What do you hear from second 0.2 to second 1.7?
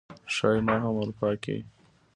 ښايي ما هم اروپا کې